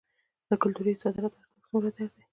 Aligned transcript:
د 0.49 0.51
کلتوري 0.61 0.93
صادراتو 1.01 1.37
ارزښت 1.41 1.57
څومره 1.65 1.89
دی؟ 1.95 2.05